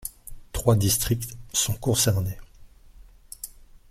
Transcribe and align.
Trois 0.51 0.75
districts 0.75 1.37
sont 1.53 1.75
concernés. 1.75 2.39